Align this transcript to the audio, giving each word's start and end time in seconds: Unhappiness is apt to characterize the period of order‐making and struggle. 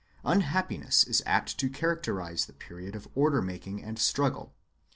Unhappiness 0.25 1.03
is 1.03 1.21
apt 1.27 1.59
to 1.59 1.69
characterize 1.69 2.47
the 2.47 2.53
period 2.53 2.95
of 2.95 3.07
order‐making 3.13 3.83
and 3.87 3.99
struggle. 3.99 4.51